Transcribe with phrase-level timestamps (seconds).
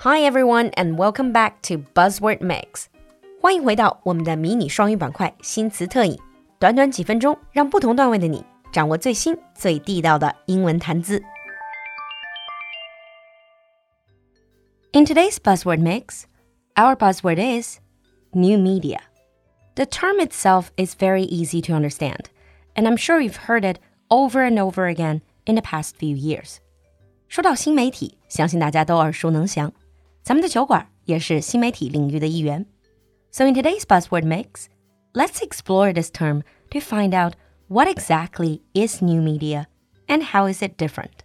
[0.00, 2.86] Hi everyone, and welcome back to Buzzword Mix.
[3.40, 6.18] 欢迎回到我们的迷你双语板块新词特饮，
[6.58, 11.22] 短短几分钟，让不同段位的你掌握最新最地道的英文谈资。
[14.92, 16.24] In today's buzzword mix,
[16.74, 17.78] our buzzword is
[18.32, 19.00] new media.
[19.74, 22.26] The term itself is very easy to understand,
[22.74, 26.56] and I'm sure you've heard it over and over again in the past few years.
[27.28, 29.72] 说到新媒体，相信大家都耳熟能详。
[30.22, 32.66] 咱们的酒馆也是新媒体领域的一员。
[33.30, 34.66] So in today's buzzword mix,
[35.12, 37.34] let's explore this term to find out
[37.68, 39.66] what exactly is new media
[40.06, 41.24] and how is it different.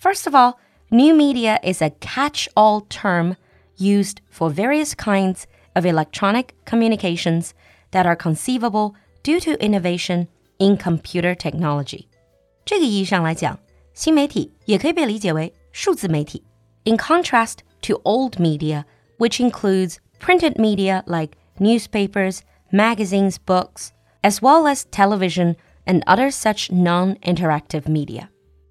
[0.00, 0.58] First of all,
[0.90, 3.36] new media is a catch-all term
[3.76, 7.52] used for various kinds of electronic communications
[7.90, 12.06] that are conceivable due to innovation in computer technology.
[12.64, 13.58] 这个意义上来讲，
[13.94, 16.44] 新媒体也可以被理解为数字媒体。
[16.84, 18.84] In contrast to old media,
[19.18, 23.90] which includes printed media like newspapers, magazines, books,
[24.22, 28.28] as well as television and other such non-interactive media.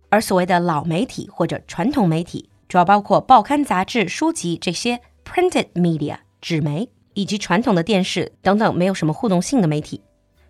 [0.09, 10.02] 而所谓的老媒体或者传统媒体，主要包括报刊、杂志、书籍这些 printed media 纸媒，以及传统的电视等等没有什么互动性的媒体。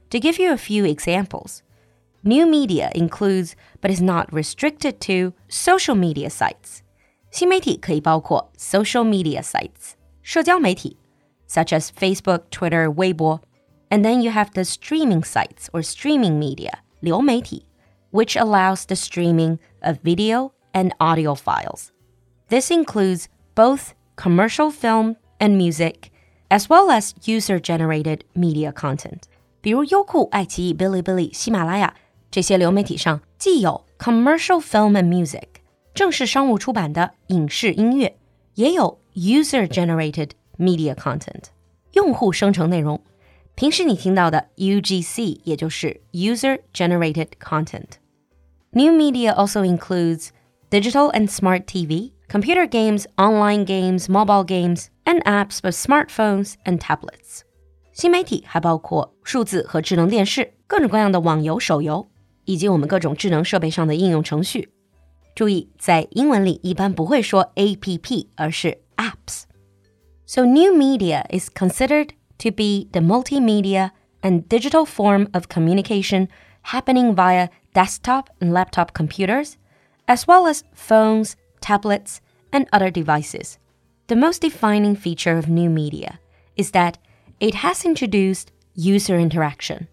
[0.09, 1.59] To give you a few examples,
[2.23, 6.83] New media includes, but is not restricted to, social media sites.
[7.29, 10.97] 新媒体可以包括 social media sites, 社交媒体
[11.51, 13.41] such as Facebook, Twitter, Weibo.
[13.89, 17.65] And then you have the streaming sites or streaming media, 流媒体,
[18.11, 21.91] which allows the streaming of video and audio files.
[22.47, 26.09] This includes both commercial film and music,
[26.49, 29.23] as well as user-generated media content.
[29.59, 31.93] 比如优酷、爱奇艺、Bilibili、喜马拉雅
[32.31, 35.54] 这些流媒体上既有 commercial film and music
[35.95, 38.17] 正式商务出版的影视音乐，
[38.55, 41.43] 也有 user-generated media content
[41.93, 43.01] 用户生成内容。
[43.55, 50.29] 平时你听到的 UGC 也就是 user-generated content。New media also includes
[50.69, 56.79] digital and smart TV, computer games, online games, mobile games, and apps for smartphones and
[56.79, 57.41] tablets.
[57.91, 62.07] 新媒体还包括数字和智能电视、各种各样的网游、手游，
[62.45, 64.69] 以及我们各种智能设备上的应用程序。
[65.35, 73.91] 注意，在英文里一般不会说 app，而是 apps。So new media is considered to be the multimedia
[74.21, 76.27] and digital form of communication
[76.63, 79.55] happening via desktop and laptop computers,
[80.05, 82.19] as well as phones, tablets,
[82.51, 83.57] and other devices.
[84.07, 86.19] The most defining feature of new media
[86.55, 86.97] is that
[87.39, 89.87] it has introduced user interaction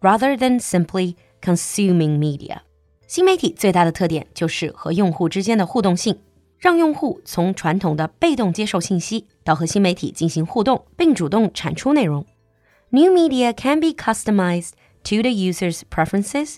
[0.00, 2.62] rather than simply consuming media.
[3.06, 6.18] 新媒体最大的特点就是和用户之间的互动性，
[6.58, 12.26] 让用户从传统的被动接受信息到和新媒体进行互动，并主动产出内容。
[12.90, 14.72] New media can be customized
[15.04, 16.56] to the user's preferences,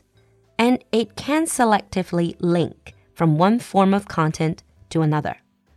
[0.56, 4.58] and it can selectively link from one form of content
[4.90, 5.36] to another.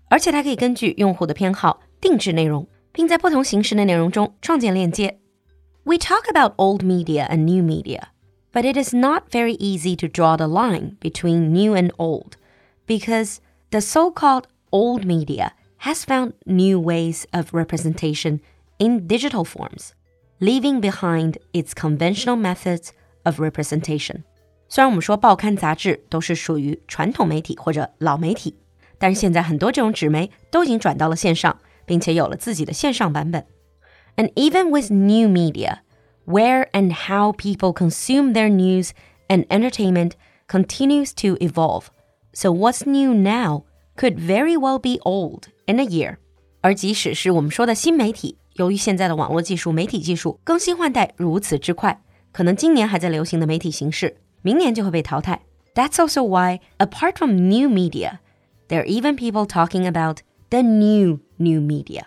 [0.09, 5.19] 而且它可以根据用户的偏好定制内容，并在不同形式的内容中创建链接。
[5.83, 8.03] We talk about old media and new media,
[8.57, 12.37] but it is not very easy to draw the line between new and old
[12.85, 13.37] because
[13.71, 18.39] the so-called old media has found new ways of representation
[18.77, 19.93] in digital forms,
[20.39, 22.91] leaving behind its conventional methods
[23.23, 24.23] of representation.
[24.69, 28.55] 虽然我们说报刊杂志都是属于传统媒体或者老媒体，
[28.97, 33.45] 但是现在很多这种纸媒都已经转到了线上，并且有了自己的线上版本。
[34.15, 35.79] And even with new media,
[36.27, 38.91] where and how people consume their news
[39.27, 40.11] and entertainment
[40.47, 41.85] continues to evolve.
[42.33, 43.63] So what's new now
[43.95, 46.17] could very well be old in a year.
[46.61, 52.01] 而即使是我们说的新媒体，由于现在的网络技术、媒体技术更新换代如此之快，
[52.31, 55.41] 可能今年还在流行的媒体形式，明年就会被淘汰。
[55.75, 58.19] That's also why, apart from new media,
[58.67, 60.19] there are even people talking about
[60.49, 62.03] the new new media.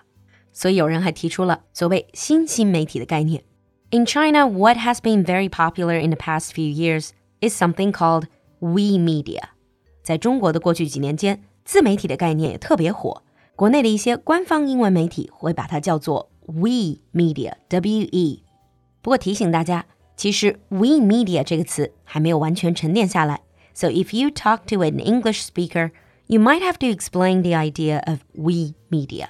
[0.53, 3.43] 所以有人还提出了所谓新新媒体的概念。
[3.91, 7.11] In China, what has been very popular in the past few years
[7.41, 8.25] is something called
[8.58, 9.43] we media.
[10.03, 13.23] 在中国的过去几年间，自媒体的概念也特别火。
[13.55, 18.43] 国内的一些官方英文媒体会把它叫做 we media，W E。
[19.00, 19.87] 不过提醒大家，
[20.17, 23.41] 其实 we media 这个词还没有完全沉淀下来。
[23.73, 25.93] So if you talk to an English speaker,
[26.26, 29.29] you might have to explain the idea of we media.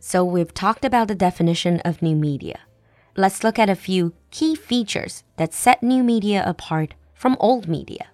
[0.00, 2.56] So we've talked about the definition of new media.
[3.17, 8.07] Let's look at a few key features that set new media apart from old media.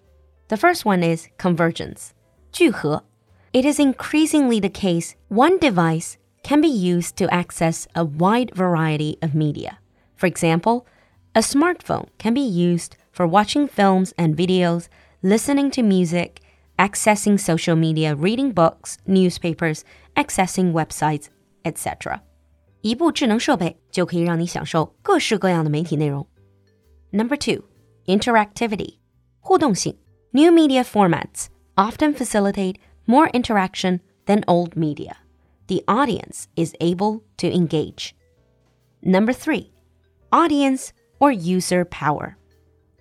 [0.47, 2.13] The first one is convergence.
[2.51, 3.03] 聚合
[3.53, 9.17] it is increasingly the case one device can be used to access a wide variety
[9.21, 9.79] of media.
[10.15, 10.87] For example,
[11.35, 14.89] a smartphone can be used for watching films and videos,
[15.21, 16.41] listening to music,
[16.79, 19.83] accessing social media, reading books, newspapers,
[20.15, 21.29] accessing websites,
[21.65, 22.21] etc.
[22.86, 26.26] 一部智能设备就可以让你享受各式各样的媒体内容。
[27.10, 27.64] Number two,
[28.06, 28.96] interactivity,
[29.40, 29.96] 互动性.
[30.32, 32.76] New media formats often facilitate
[33.06, 35.16] more interaction than old media.
[35.66, 38.14] The audience is able to engage.
[39.02, 39.72] Number three,
[40.30, 42.34] audience or user power.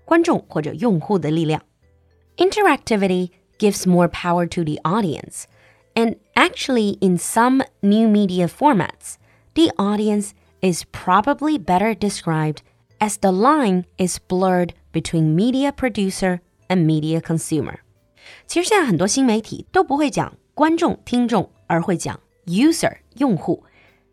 [0.05, 1.61] 观众或者用户的力量.
[2.37, 5.45] Interactivity gives more power to the audience.
[5.93, 9.15] And actually, in some new media formats,
[9.55, 10.31] the audience
[10.61, 12.59] is probably better described
[12.99, 17.79] as the line is blurred between media producer and media consumer.
[18.47, 23.63] 其实现在很多新媒体都不会讲观众、听众，而会讲 user 用户。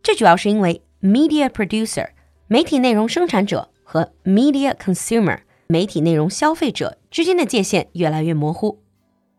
[0.02, 2.08] 这主要是因为 media producer
[2.46, 8.80] 媒体内容生产者和 media consumer 媒体内容消费者之间的界限越来越模糊。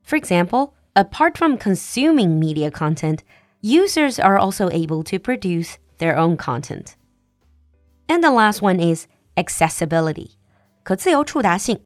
[0.03, 3.19] For example, apart from consuming media content,
[3.61, 6.95] users are also able to produce their own content.
[8.07, 10.31] And the last one is accessibility.
[10.83, 11.81] 可自由触达性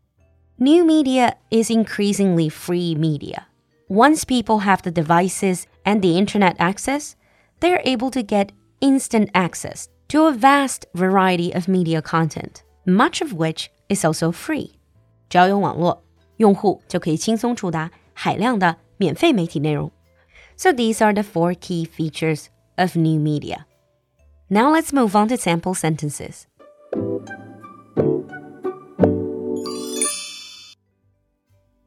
[0.58, 3.44] New media is increasingly free media.
[3.90, 7.14] Once people have the devices and the internet access,
[7.60, 8.50] they're able to get
[8.80, 14.72] instant access to a vast variety of media content, much of which is also free.
[15.30, 16.04] 只要有网络，
[16.38, 19.92] 用户就可以轻松触达海量的免费媒体内容。
[20.56, 22.46] So these are the four key features
[22.78, 23.66] of new media.
[24.51, 26.47] Now let's move on to sample sentences.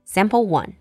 [0.06, 0.75] Sample 1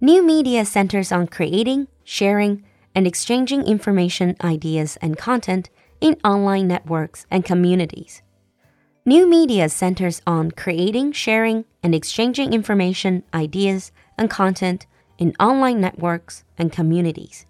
[0.00, 2.62] New media centers on creating, sharing,
[2.94, 5.70] and exchanging information, ideas, and content
[6.00, 8.22] in online networks and communities.
[9.04, 14.86] New media centers on creating, sharing, and exchanging information, ideas, and content
[15.18, 17.44] in online networks and communities.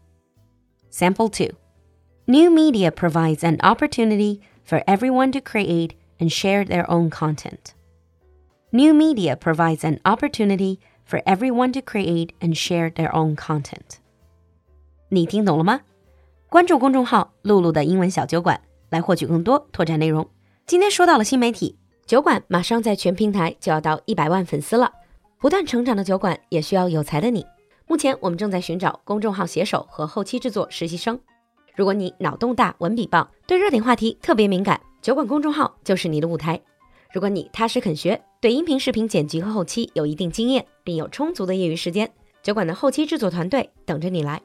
[0.88, 1.50] Sample 2
[2.26, 7.74] New media provides an opportunity for everyone to create and share their own content.
[8.70, 13.98] New media provides an opportunity for everyone to create and share their own content.
[15.10, 15.82] 你听懂了吗？
[16.48, 20.26] 关注公众号“露露的英文小酒馆”来获取更多拓展内容。
[20.64, 24.90] 今天说到了新媒体，酒馆马上在全平台就要到一百万粉丝了。
[25.38, 27.44] 不断成长的酒馆也需要有才的你。
[27.86, 31.20] 目前我们正在寻找公众号写手和后期制作实习生。
[31.74, 36.60] 如果你脑洞大、文笔棒，对热点话题特别敏感，酒馆公众号就是你的舞台。
[37.12, 42.08] 如果你踏实肯学，对音频、视频剪辑和后期有一定经验，并有充足的业余时间，
[42.42, 44.40] 酒馆的后期制作团队等着你来。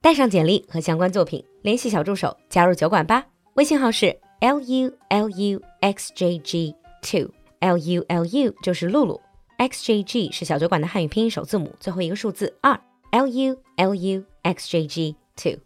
[0.00, 3.24] 带上简历和相关作品，联系小助手加入酒馆吧。
[3.54, 9.20] 微信号是 l u l u x j g two，l u l u 就是露露
[9.56, 12.78] ，x j g 是小酒馆的汉语拼音首字母，最后一个数字二
[13.12, 15.58] ，l u l u x j g two。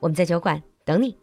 [0.00, 1.16] 我们在酒馆等你。